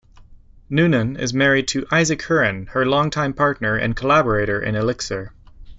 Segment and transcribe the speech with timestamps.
[0.67, 5.31] Noonan is married to Isaac Hurren, her longtime partner and collaborator in Elixir.